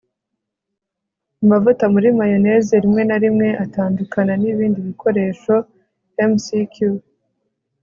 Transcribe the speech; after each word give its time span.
amavuta 1.43 1.83
muri 1.93 2.07
mayoneze 2.19 2.73
rimwe 2.83 3.01
na 3.09 3.17
rimwe 3.23 3.47
atandukana 3.63 4.33
nibindi 4.41 4.79
bikoresho. 4.87 5.53
(mcq 6.31 6.75